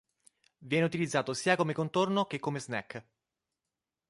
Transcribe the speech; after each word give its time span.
Viene 0.57 0.85
utilizzato 0.85 1.31
sia 1.35 1.55
come 1.55 1.73
contorno 1.75 2.25
che 2.25 2.39
come 2.39 2.57
snack. 2.59 3.03